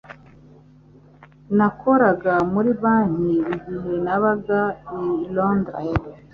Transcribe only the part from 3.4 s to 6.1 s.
igihe nabaga i Londres.